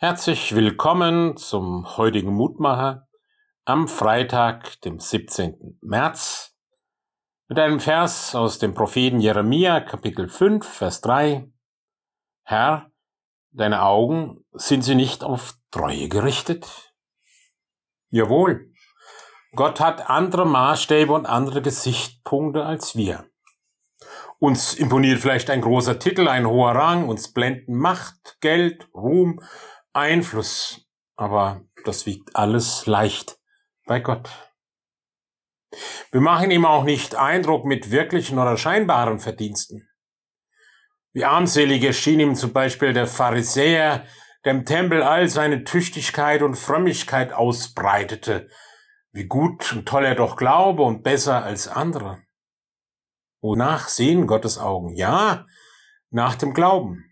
[0.00, 3.08] Herzlich willkommen zum heutigen Mutmacher
[3.64, 5.76] am Freitag, dem 17.
[5.82, 6.54] März,
[7.48, 11.50] mit einem Vers aus dem Propheten Jeremia, Kapitel 5, Vers 3.
[12.44, 12.92] Herr,
[13.50, 16.94] deine Augen, sind sie nicht auf Treue gerichtet?
[18.10, 18.70] Jawohl.
[19.56, 23.28] Gott hat andere Maßstäbe und andere Gesichtspunkte als wir.
[24.38, 29.40] Uns imponiert vielleicht ein großer Titel, ein hoher Rang, uns blenden Macht, Geld, Ruhm,
[29.98, 30.86] Einfluss,
[31.16, 33.38] aber das wiegt alles leicht
[33.86, 34.30] bei Gott.
[36.10, 39.88] Wir machen ihm auch nicht Eindruck mit wirklichen oder scheinbaren Verdiensten.
[41.12, 44.06] Wie armselig erschien ihm zum Beispiel der Pharisäer,
[44.44, 48.48] der im Tempel all seine Tüchtigkeit und Frömmigkeit ausbreitete,
[49.12, 52.22] wie gut und toll er doch glaube und besser als andere.
[53.40, 54.94] Wonach sehen Gottes Augen?
[54.94, 55.46] Ja,
[56.10, 57.07] nach dem Glauben.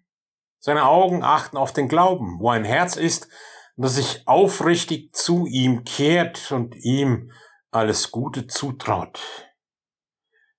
[0.66, 3.28] Seine Augen achten auf den Glauben, wo ein Herz ist,
[3.76, 7.30] das sich aufrichtig zu ihm kehrt und ihm
[7.70, 9.20] alles Gute zutraut,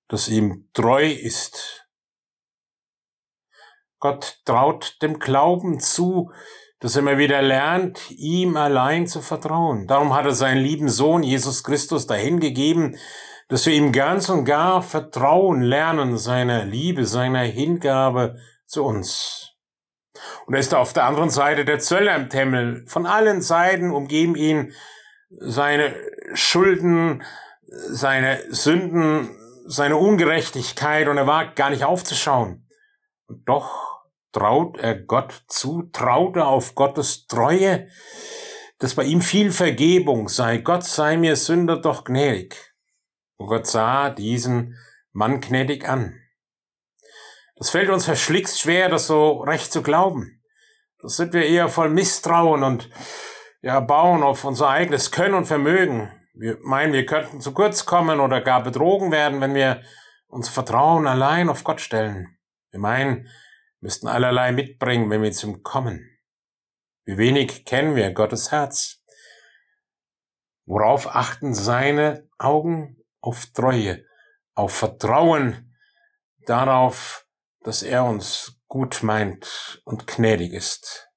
[0.08, 1.90] das ihm treu ist.
[4.00, 6.32] Gott traut dem Glauben zu,
[6.80, 9.88] dass er immer wieder lernt, ihm allein zu vertrauen.
[9.88, 12.98] Darum hat er seinen lieben Sohn Jesus Christus dahingegeben,
[13.50, 19.47] dass wir ihm ganz und gar vertrauen lernen, seiner Liebe, seiner Hingabe zu uns.
[20.48, 22.86] Und er ist auf der anderen Seite der Zöllner im Tempel.
[22.88, 24.72] Von allen Seiten umgeben ihn
[25.30, 25.94] seine
[26.36, 27.22] Schulden,
[27.67, 29.30] seine Sünden,
[29.66, 32.66] seine Ungerechtigkeit und er wagt gar nicht aufzuschauen.
[33.28, 34.00] Und doch
[34.31, 37.89] traut er Gott zu, traut er auf Gottes Treue,
[38.80, 40.59] dass bei ihm viel Vergebung sei.
[40.59, 42.56] Gott sei mir Sünder doch gnädig.
[43.36, 44.78] Und Gott sah diesen
[45.11, 46.17] Mann gnädig an.
[47.58, 50.44] Das fällt uns verschlickst schwer, das so recht zu glauben.
[51.00, 52.90] Das sind wir eher voll Misstrauen und
[53.62, 56.12] ja, bauen auf unser eigenes Können und Vermögen.
[56.34, 59.82] Wir meinen, wir könnten zu kurz kommen oder gar betrogen werden, wenn wir
[60.28, 62.38] unser Vertrauen allein auf Gott stellen.
[62.70, 63.28] Wir meinen,
[63.80, 66.08] müssten allerlei mitbringen, wenn wir zum kommen.
[67.06, 69.02] Wie wenig kennen wir Gottes Herz.
[70.66, 72.98] Worauf achten seine Augen?
[73.20, 74.06] Auf Treue,
[74.54, 75.76] auf Vertrauen,
[76.46, 77.27] darauf,
[77.67, 81.10] dass er uns gut meint und gnädig ist.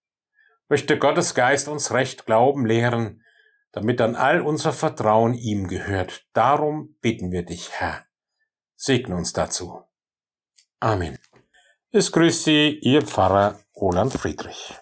[0.69, 3.23] Möchte Gottes Geist uns recht glauben lehren,
[3.71, 6.27] damit dann all unser Vertrauen ihm gehört.
[6.33, 8.05] Darum bitten wir dich, Herr.
[8.75, 9.85] Segne uns dazu.
[10.81, 11.21] Amen.
[11.93, 14.75] Es grüßt Sie, Ihr Pfarrer Roland Friedrich.